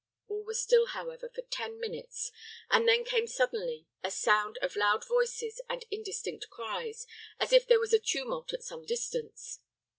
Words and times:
All 0.27 0.43
was 0.43 0.59
still, 0.59 0.87
however, 0.87 1.29
for 1.29 1.43
ten 1.43 1.79
minutes, 1.79 2.31
and 2.71 2.87
then 2.87 3.03
came 3.03 3.27
suddenly 3.27 3.85
a 4.03 4.09
sound 4.09 4.57
of 4.57 4.75
loud 4.75 5.07
voices 5.07 5.61
and 5.69 5.85
indistinct 5.91 6.49
cries, 6.49 7.05
as 7.39 7.53
if 7.53 7.67
there 7.67 7.79
was 7.79 7.93
a 7.93 7.99
tumult 7.99 8.51
at 8.51 8.63
some 8.63 8.83
distance. 8.83 9.59